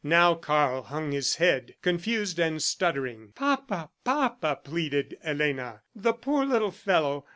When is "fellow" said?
6.71-7.27